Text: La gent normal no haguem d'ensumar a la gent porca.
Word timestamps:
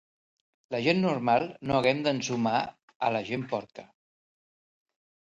La 0.75 0.79
gent 0.85 1.01
normal 1.03 1.45
no 1.71 1.77
haguem 1.81 2.03
d'ensumar 2.09 2.57
a 3.11 3.15
la 3.19 3.25
gent 3.31 3.49
porca. 3.55 3.89